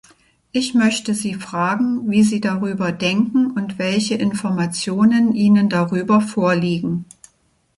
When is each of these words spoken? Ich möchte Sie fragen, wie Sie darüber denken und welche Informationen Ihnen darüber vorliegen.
Ich 0.51 0.73
möchte 0.73 1.13
Sie 1.13 1.35
fragen, 1.35 2.09
wie 2.09 2.23
Sie 2.23 2.41
darüber 2.41 2.91
denken 2.91 3.51
und 3.51 3.77
welche 3.77 4.15
Informationen 4.15 5.35
Ihnen 5.35 5.69
darüber 5.69 6.21
vorliegen. 6.21 7.05